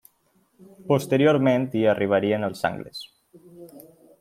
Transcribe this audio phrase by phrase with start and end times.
[0.91, 3.05] Posteriorment hi arribarien els angles.